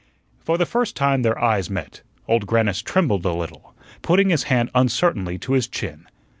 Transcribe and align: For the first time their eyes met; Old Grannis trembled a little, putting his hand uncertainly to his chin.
For 0.39 0.57
the 0.57 0.65
first 0.65 0.95
time 0.95 1.21
their 1.21 1.37
eyes 1.37 1.69
met; 1.69 2.01
Old 2.27 2.47
Grannis 2.47 2.81
trembled 2.81 3.23
a 3.23 3.33
little, 3.33 3.75
putting 4.01 4.29
his 4.29 4.45
hand 4.49 4.71
uncertainly 4.73 5.37
to 5.37 5.53
his 5.53 5.67
chin. 5.67 6.07